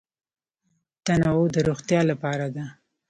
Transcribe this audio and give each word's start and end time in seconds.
تنوع 1.05 1.43
د 1.53 1.57
روغتیا 1.67 2.01
لپاره 2.11 2.47
ده. 2.55 2.65